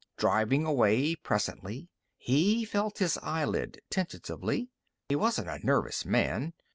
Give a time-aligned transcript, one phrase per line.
[0.17, 4.71] Driving away, presently, he felt his eyelid tentatively.
[5.09, 6.53] He wasn't a nervous man.